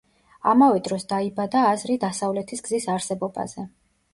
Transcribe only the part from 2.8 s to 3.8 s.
არსებობაზე.